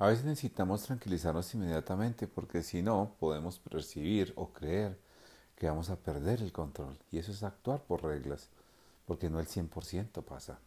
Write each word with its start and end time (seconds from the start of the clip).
A 0.00 0.06
veces 0.06 0.24
necesitamos 0.24 0.82
tranquilizarnos 0.82 1.54
inmediatamente 1.54 2.26
porque 2.26 2.62
si 2.62 2.80
no 2.80 3.16
podemos 3.20 3.58
percibir 3.58 4.32
o 4.34 4.50
creer 4.50 4.98
que 5.54 5.68
vamos 5.68 5.90
a 5.90 5.96
perder 5.96 6.40
el 6.40 6.52
control. 6.52 6.96
Y 7.12 7.18
eso 7.18 7.32
es 7.32 7.42
actuar 7.42 7.82
por 7.82 8.02
reglas, 8.02 8.48
porque 9.04 9.28
no 9.28 9.38
el 9.40 9.46
100% 9.46 10.22
pasa. 10.22 10.58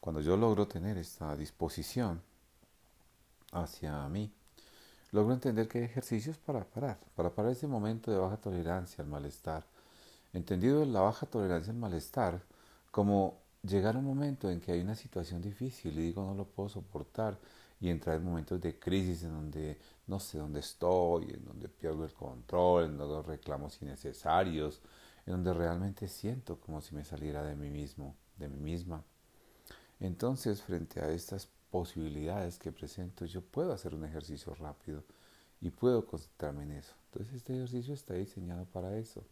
Cuando 0.00 0.20
yo 0.20 0.36
logro 0.36 0.66
tener 0.66 0.98
esta 0.98 1.36
disposición 1.36 2.20
hacia 3.52 4.08
mí, 4.08 4.32
logro 5.12 5.32
entender 5.32 5.68
que 5.68 5.78
hay 5.78 5.84
ejercicios 5.84 6.36
para 6.36 6.64
parar, 6.64 6.98
para 7.14 7.30
parar 7.30 7.52
ese 7.52 7.68
momento 7.68 8.10
de 8.10 8.18
baja 8.18 8.38
tolerancia 8.38 9.04
al 9.04 9.08
malestar. 9.08 9.62
Entendido 10.32 10.84
la 10.84 11.02
baja 11.02 11.26
tolerancia 11.26 11.72
al 11.72 11.78
malestar 11.78 12.42
como 12.90 13.38
llegar 13.62 13.94
a 13.94 14.00
un 14.00 14.04
momento 14.04 14.50
en 14.50 14.60
que 14.60 14.72
hay 14.72 14.80
una 14.80 14.96
situación 14.96 15.40
difícil 15.40 15.96
y 15.96 16.02
digo 16.02 16.24
no 16.24 16.34
lo 16.34 16.44
puedo 16.44 16.68
soportar 16.68 17.38
y 17.80 17.90
entrar 17.90 18.16
en 18.16 18.24
momentos 18.24 18.60
de 18.60 18.78
crisis 18.78 19.22
en 19.22 19.32
donde 19.32 19.78
no 20.06 20.18
sé 20.20 20.38
dónde 20.38 20.60
estoy, 20.60 21.30
en 21.30 21.44
donde 21.44 21.68
pierdo 21.68 22.04
el 22.04 22.12
control, 22.12 22.84
en 22.84 22.96
donde 22.96 23.22
reclamos 23.22 23.80
innecesarios, 23.82 24.80
en 25.26 25.32
donde 25.32 25.52
realmente 25.52 26.08
siento 26.08 26.58
como 26.60 26.80
si 26.80 26.94
me 26.94 27.04
saliera 27.04 27.42
de 27.42 27.56
mí 27.56 27.70
mismo, 27.70 28.14
de 28.36 28.48
mí 28.48 28.58
misma. 28.58 29.02
Entonces, 30.00 30.62
frente 30.62 31.00
a 31.00 31.10
estas 31.10 31.48
posibilidades 31.70 32.58
que 32.58 32.72
presento, 32.72 33.24
yo 33.24 33.42
puedo 33.42 33.72
hacer 33.72 33.94
un 33.94 34.04
ejercicio 34.04 34.54
rápido 34.54 35.02
y 35.60 35.70
puedo 35.70 36.06
concentrarme 36.06 36.64
en 36.64 36.72
eso. 36.72 36.94
Entonces, 37.06 37.34
este 37.36 37.54
ejercicio 37.54 37.94
está 37.94 38.14
diseñado 38.14 38.66
para 38.66 38.96
eso. 38.96 39.24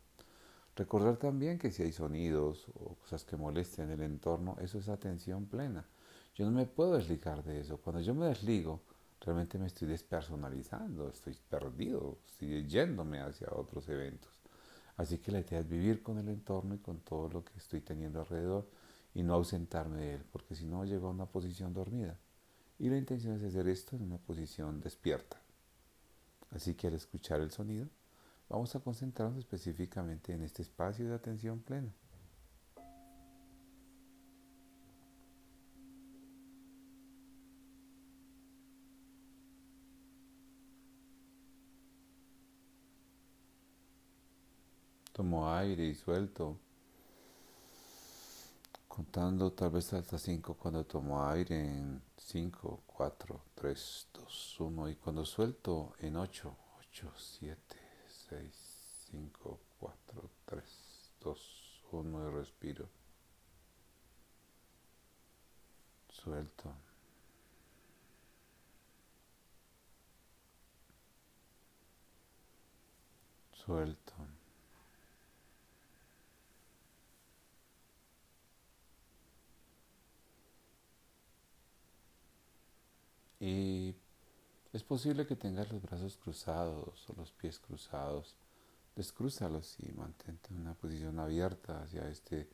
Recordar 0.76 1.16
también 1.16 1.59
que 1.59 1.70
si 1.70 1.84
hay 1.84 1.92
sonidos 1.92 2.66
o 2.74 2.96
cosas 2.96 3.24
que 3.24 3.37
molesten 3.37 3.90
en 3.90 4.01
el 4.01 4.02
entorno, 4.02 4.56
eso 4.60 4.79
es 4.79 4.88
atención 4.88 5.46
plena. 5.46 5.87
Yo 6.34 6.45
no 6.45 6.51
me 6.51 6.66
puedo 6.66 6.95
desligar 6.95 7.45
de 7.45 7.61
eso. 7.61 7.77
Cuando 7.79 8.01
yo 8.01 8.15
me 8.15 8.27
desligo, 8.27 8.80
realmente 9.20 9.59
me 9.59 9.66
estoy 9.66 9.88
despersonalizando, 9.88 11.09
estoy 11.09 11.37
perdido, 11.49 12.18
estoy 12.26 12.66
yéndome 12.66 13.21
hacia 13.21 13.49
otros 13.52 13.88
eventos. 13.88 14.32
Así 14.96 15.18
que 15.18 15.32
la 15.32 15.41
idea 15.41 15.60
es 15.60 15.68
vivir 15.68 16.02
con 16.02 16.18
el 16.18 16.29
entorno 16.29 16.74
y 16.74 16.79
con 16.79 17.01
todo 17.01 17.29
lo 17.29 17.45
que 17.45 17.57
estoy 17.57 17.80
teniendo 17.80 18.21
alrededor 18.21 18.68
y 19.15 19.23
no 19.23 19.35
ausentarme 19.35 19.99
de 19.99 20.15
él, 20.15 20.24
porque 20.32 20.54
si 20.54 20.66
no 20.66 20.85
llego 20.85 21.09
a 21.09 21.10
una 21.10 21.26
posición 21.26 21.73
dormida. 21.73 22.18
Y 22.79 22.88
la 22.88 22.98
intención 22.98 23.37
es 23.37 23.45
hacer 23.45 23.69
esto 23.69 23.96
en 23.96 24.02
una 24.02 24.19
posición 24.19 24.80
despierta. 24.80 25.41
Así 26.51 26.74
que 26.74 26.88
al 26.88 26.95
escuchar 26.95 27.41
el 27.41 27.51
sonido, 27.51 27.87
vamos 28.48 28.74
a 28.74 28.80
concentrarnos 28.80 29.38
específicamente 29.38 30.32
en 30.32 30.43
este 30.43 30.63
espacio 30.63 31.09
de 31.09 31.15
atención 31.15 31.60
plena. 31.60 31.93
Tomo 45.15 45.48
aire 45.48 45.87
y 45.87 45.95
suelto. 45.95 46.59
Contando 48.88 49.52
tal 49.52 49.70
vez 49.70 49.93
hasta 49.93 50.18
5 50.18 50.54
cuando 50.54 50.84
tomo 50.84 51.24
aire 51.24 51.54
en 51.60 52.02
5, 52.16 52.82
4, 52.84 53.40
3, 53.54 54.09
2, 54.12 54.60
1 54.60 54.88
y 54.88 54.96
cuando 54.96 55.24
suelto 55.24 55.95
en 56.01 56.16
8, 56.16 56.57
8, 56.80 57.12
7, 57.16 57.76
6, 58.29 59.07
5, 59.12 59.60
4, 59.79 60.30
3, 60.46 60.65
2, 61.20 61.82
1 61.92 62.29
y 62.29 62.32
respiro. 62.32 62.88
Suelto. 66.09 66.75
Suelto. 73.53 74.15
Y 83.46 83.94
es 84.74 84.82
posible 84.82 85.24
que 85.24 85.36
tengas 85.36 85.70
los 85.70 85.80
brazos 85.80 86.16
cruzados 86.16 87.08
o 87.08 87.14
los 87.16 87.30
pies 87.30 87.60
cruzados. 87.60 88.34
Descrúzalos 88.96 89.76
y 89.78 89.92
mantente 89.92 90.52
en 90.52 90.62
una 90.62 90.74
posición 90.74 91.20
abierta 91.20 91.80
hacia 91.80 92.08
este 92.08 92.48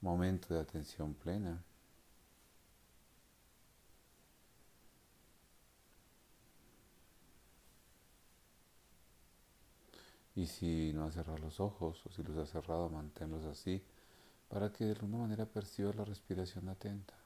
momento 0.00 0.54
de 0.54 0.60
atención 0.60 1.12
plena. 1.12 1.62
Y 10.34 10.46
si 10.46 10.92
no 10.94 11.04
has 11.04 11.14
cerrado 11.14 11.36
los 11.38 11.60
ojos 11.60 12.00
o 12.06 12.10
si 12.10 12.22
los 12.22 12.38
has 12.38 12.48
cerrado, 12.48 12.88
manténlos 12.88 13.44
así 13.44 13.84
para 14.48 14.72
que 14.72 14.86
de 14.86 14.92
alguna 14.92 15.18
manera 15.18 15.44
percibas 15.44 15.94
la 15.94 16.06
respiración 16.06 16.70
atenta. 16.70 17.19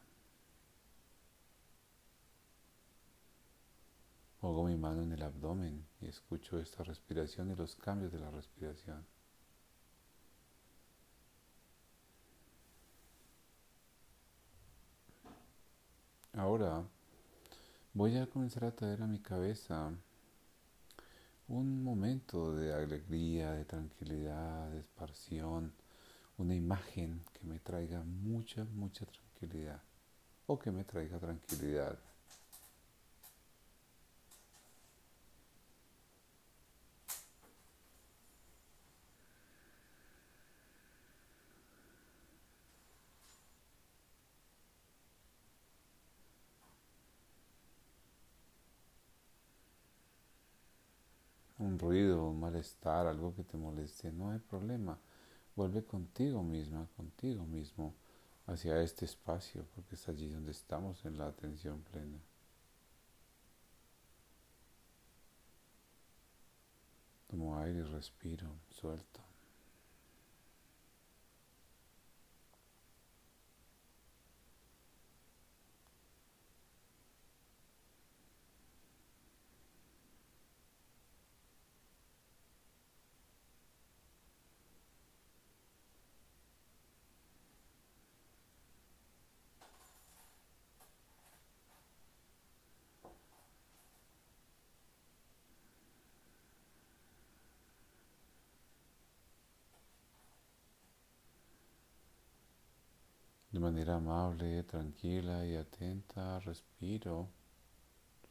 Pongo 4.44 4.64
mi 4.64 4.76
mano 4.76 5.02
en 5.02 5.10
el 5.10 5.22
abdomen 5.22 5.86
y 6.02 6.06
escucho 6.06 6.58
esta 6.58 6.84
respiración 6.84 7.50
y 7.50 7.54
los 7.54 7.76
cambios 7.76 8.12
de 8.12 8.18
la 8.18 8.30
respiración. 8.30 9.02
Ahora 16.34 16.84
voy 17.94 18.18
a 18.18 18.26
comenzar 18.26 18.66
a 18.66 18.76
traer 18.76 19.00
a 19.00 19.06
mi 19.06 19.18
cabeza 19.18 19.90
un 21.48 21.82
momento 21.82 22.54
de 22.54 22.74
alegría, 22.74 23.52
de 23.52 23.64
tranquilidad, 23.64 24.68
de 24.72 24.80
esparción, 24.80 25.72
una 26.36 26.54
imagen 26.54 27.24
que 27.32 27.46
me 27.46 27.60
traiga 27.60 28.02
mucha, 28.02 28.66
mucha 28.74 29.06
tranquilidad 29.06 29.80
o 30.46 30.58
que 30.58 30.70
me 30.70 30.84
traiga 30.84 31.18
tranquilidad. 31.18 31.98
Ruido, 51.78 52.28
un 52.28 52.40
malestar, 52.40 53.06
algo 53.06 53.34
que 53.34 53.44
te 53.44 53.56
moleste, 53.56 54.12
no 54.12 54.30
hay 54.30 54.38
problema. 54.38 54.98
Vuelve 55.56 55.84
contigo 55.84 56.42
misma, 56.42 56.88
contigo 56.96 57.44
mismo 57.46 57.94
hacia 58.46 58.80
este 58.80 59.04
espacio, 59.04 59.64
porque 59.74 59.94
es 59.94 60.08
allí 60.08 60.28
donde 60.28 60.52
estamos 60.52 61.04
en 61.04 61.18
la 61.18 61.26
atención 61.26 61.82
plena. 61.82 62.18
Tomo 67.28 67.58
aire 67.58 67.84
respiro, 67.84 68.48
suelto. 68.70 69.33
Manera 103.64 103.96
amable, 103.96 104.62
tranquila 104.64 105.46
y 105.46 105.56
atenta, 105.56 106.38
respiro 106.40 107.28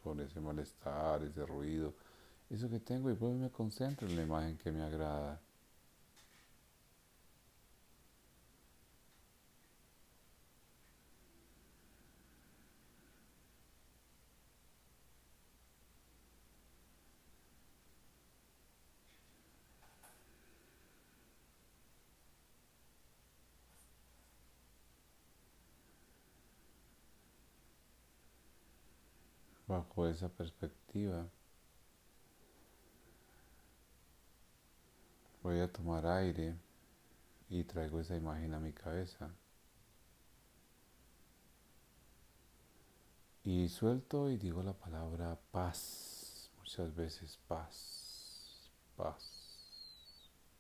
por 0.03 0.21
ese 0.21 0.39
malestar, 0.39 1.23
ese 1.23 1.43
ruido, 1.43 1.95
eso 2.51 2.69
que 2.69 2.79
tengo 2.79 3.09
y 3.09 3.15
luego 3.15 3.33
me 3.33 3.49
concentro 3.49 4.07
en 4.07 4.15
la 4.15 4.21
imagen 4.21 4.57
que 4.59 4.71
me 4.71 4.83
agrada. 4.83 5.41
Bajo 29.73 30.07
esa 30.07 30.29
perspectiva, 30.29 31.27
voy 35.41 35.61
a 35.61 35.67
tomar 35.73 36.05
aire 36.05 36.55
y 37.49 37.63
traigo 37.63 37.99
esa 37.99 38.15
imagen 38.15 38.53
a 38.53 38.59
mi 38.59 38.71
cabeza. 38.71 39.31
Y 43.43 43.67
suelto 43.67 44.29
y 44.29 44.37
digo 44.37 44.61
la 44.61 44.73
palabra 44.73 45.39
paz, 45.51 46.51
muchas 46.59 46.93
veces 46.93 47.39
paz, 47.47 48.69
paz, 48.95 49.25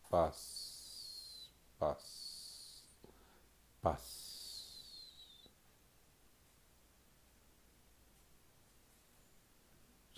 paz, 0.09 1.51
paz, 1.77 2.83
paz. 3.79 4.32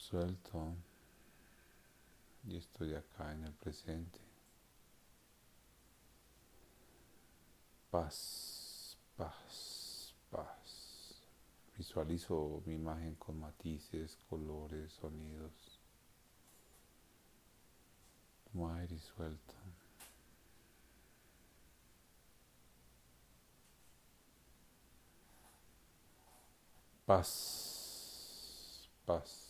Suelto 0.09 0.75
y 2.47 2.57
estoy 2.57 2.93
acá 2.93 3.33
en 3.33 3.43
el 3.43 3.53
presente. 3.53 4.19
Paz, 7.89 8.99
paz, 9.17 10.13
paz. 10.29 11.15
Visualizo 11.75 12.61
mi 12.67 12.75
imagen 12.75 13.15
con 13.15 13.39
matices, 13.39 14.15
colores, 14.29 14.93
sonidos. 14.93 15.79
Tomo 18.43 18.71
aire 18.73 18.93
y 18.93 18.99
suelto. 18.99 19.55
Paz, 27.07 28.87
paz. 29.03 29.44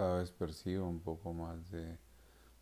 Cada 0.00 0.16
vez 0.16 0.30
percibo 0.30 0.88
un 0.88 1.00
poco 1.00 1.34
más 1.34 1.70
de 1.70 1.98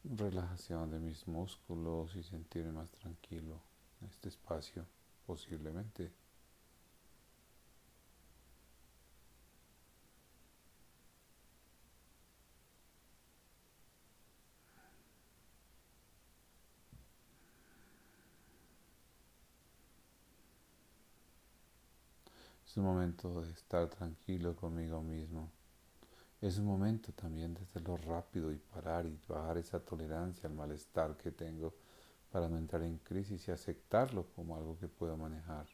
relajación 0.02 0.90
de 0.90 0.98
mis 0.98 1.28
músculos 1.28 2.16
y 2.16 2.24
sentirme 2.24 2.72
más 2.72 2.90
tranquilo 2.90 3.60
en 4.00 4.08
este 4.08 4.28
espacio, 4.28 4.84
posiblemente. 5.24 6.10
Es 22.66 22.76
un 22.76 22.82
momento 22.82 23.42
de 23.42 23.52
estar 23.52 23.88
tranquilo 23.88 24.56
conmigo 24.56 25.00
mismo. 25.00 25.57
Es 26.40 26.58
un 26.58 26.66
momento 26.66 27.12
también 27.12 27.52
de 27.54 27.62
hacerlo 27.62 27.96
rápido 27.96 28.52
y 28.52 28.58
parar 28.58 29.06
y 29.06 29.18
bajar 29.26 29.58
esa 29.58 29.80
tolerancia 29.80 30.48
al 30.48 30.54
malestar 30.54 31.16
que 31.16 31.32
tengo 31.32 31.74
para 32.30 32.48
no 32.48 32.58
entrar 32.58 32.82
en 32.82 32.98
crisis 32.98 33.48
y 33.48 33.50
aceptarlo 33.50 34.26
como 34.36 34.56
algo 34.56 34.78
que 34.78 34.86
puedo 34.86 35.16
manejar. 35.16 35.66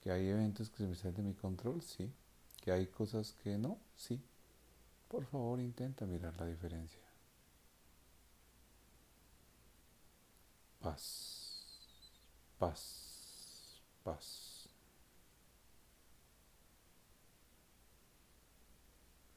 Que 0.00 0.10
hay 0.10 0.28
eventos 0.28 0.68
que 0.70 0.78
se 0.78 0.88
me 0.88 0.94
salen 0.96 1.16
de 1.16 1.22
mi 1.22 1.34
control, 1.34 1.80
sí. 1.82 2.12
Que 2.60 2.72
hay 2.72 2.86
cosas 2.88 3.32
que 3.34 3.56
no, 3.56 3.78
sí. 3.94 4.20
Por 5.08 5.24
favor, 5.24 5.60
intenta 5.60 6.04
mirar 6.04 6.36
la 6.36 6.46
diferencia. 6.46 7.02
Paz, 10.80 11.64
paz, 12.58 13.80
paz. 14.02 14.57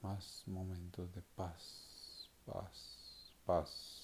Más 0.02 0.44
momentos 0.48 1.14
de 1.14 1.22
paz, 1.36 2.30
paz, 2.46 3.34
paz. 3.46 4.01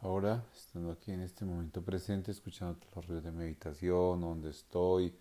Ahora, 0.00 0.44
estando 0.54 0.92
aquí 0.92 1.10
en 1.10 1.22
este 1.22 1.44
momento 1.44 1.82
presente, 1.82 2.30
escuchando 2.30 2.78
los 2.94 3.04
ruidos 3.04 3.24
de 3.24 3.32
meditación, 3.32 4.20
donde 4.20 4.50
estoy, 4.50 5.12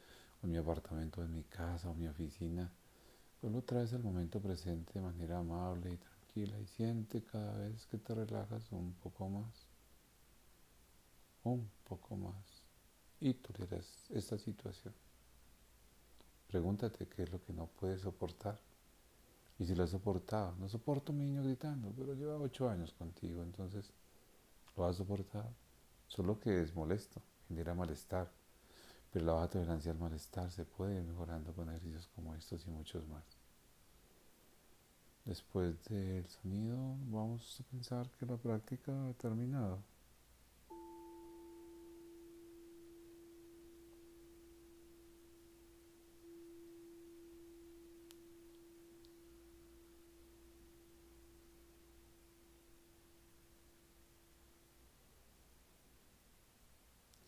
en 0.44 0.52
mi 0.52 0.58
apartamento, 0.58 1.24
en 1.24 1.34
mi 1.34 1.42
casa, 1.46 1.90
o 1.90 1.96
mi 1.96 2.08
oficina, 2.08 2.72
vuelvo 3.42 3.58
otra 3.58 3.80
vez 3.80 3.94
al 3.94 4.04
momento 4.04 4.40
presente 4.40 4.94
de 4.94 5.02
manera 5.02 5.40
amable 5.40 5.94
y 5.94 5.98
tranquila 5.98 6.60
y 6.60 6.68
siente 6.68 7.24
cada 7.24 7.58
vez 7.58 7.88
que 7.88 7.98
te 7.98 8.14
relajas 8.14 8.72
un 8.72 8.94
poco 8.94 9.28
más, 9.28 9.66
un 11.44 11.68
poco 11.84 12.16
más 12.16 12.62
y 13.20 13.34
toleras 13.34 14.06
esta 14.12 14.38
situación. 14.38 14.94
Pregúntate 16.48 17.08
qué 17.08 17.24
es 17.24 17.32
lo 17.32 17.42
que 17.44 17.52
no 17.52 17.66
puedes 17.66 18.02
soportar. 18.02 18.60
Y 19.58 19.66
si 19.66 19.74
lo 19.74 19.86
has 19.86 19.90
soportado, 19.90 20.56
no 20.60 20.70
soporto 20.70 21.12
a 21.12 21.16
mi 21.16 21.26
niño 21.26 21.44
gritando, 21.44 21.92
pero 21.98 22.14
lleva 22.14 22.38
ocho 22.38 22.70
años 22.70 22.94
contigo, 22.94 23.42
entonces 23.42 23.92
lo 24.78 24.84
vas 24.84 24.96
a 24.96 24.98
soportar, 25.00 25.50
solo 26.08 26.40
que 26.40 26.62
es 26.62 26.76
molesto, 26.76 27.22
genera 27.48 27.74
malestar, 27.74 28.32
pero 29.12 29.26
la 29.26 29.34
baja 29.34 29.50
tolerancia 29.50 29.92
al 29.92 29.98
malestar 29.98 30.52
se 30.52 30.66
puede 30.66 30.98
ir 30.98 31.04
mejorando 31.04 31.54
con 31.54 31.70
ejercicios 31.70 32.08
como 32.16 32.36
estos 32.36 32.66
y 32.68 32.70
muchos 32.70 33.08
más. 33.08 33.24
Después 35.26 35.84
del 35.86 36.26
sonido 36.28 36.78
vamos 37.08 37.60
a 37.60 37.64
pensar 37.72 38.10
que 38.12 38.26
la 38.26 38.38
práctica 38.38 38.92
ha 39.10 39.14
terminado. 39.14 39.80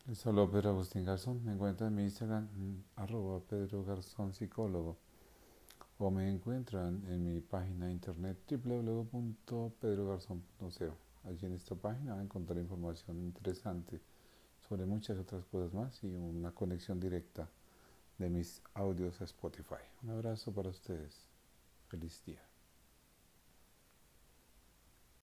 Les 0.10 0.26
habló 0.26 0.50
Pedro 0.50 0.72
Agustín 0.72 1.06
Garzón. 1.06 1.46
Me 1.46 1.54
encuentran 1.54 1.90
en 1.90 1.96
mi 1.96 2.02
Instagram, 2.02 2.46
mm, 2.46 2.84
arroba 2.96 3.42
Pedro 3.42 3.84
Garzón 3.84 4.34
Psicólogo. 4.34 4.98
O 6.00 6.10
me 6.10 6.28
encuentran 6.28 7.04
en 7.10 7.24
mi 7.24 7.40
página 7.42 7.86
de 7.86 7.92
internet 7.92 8.40
www.pedrogarzón.co. 8.50 10.98
Allí 11.26 11.46
en 11.46 11.54
esta 11.54 11.76
página 11.76 12.14
van 12.14 12.22
a 12.22 12.24
encontrar 12.24 12.58
información 12.58 13.20
interesante 13.20 14.02
sobre 14.68 14.88
muchas 14.88 15.20
otras 15.20 15.46
cosas 15.46 15.76
más 15.76 16.04
y 16.04 16.08
una 16.08 16.54
conexión 16.54 17.00
directa 17.00 17.48
de 18.18 18.32
mis 18.32 18.64
audios 18.74 19.22
a 19.22 19.26
Spotify. 19.26 19.76
Un 20.02 20.10
abrazo 20.10 20.52
para 20.52 20.70
ustedes. 20.70 21.28
Feliz 21.88 22.24
día. 22.26 22.49